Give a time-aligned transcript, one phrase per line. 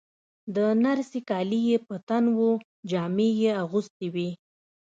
[0.55, 2.51] د نرسې کالي یې په تن وو،
[2.89, 4.29] جامې یې اغوستې وې.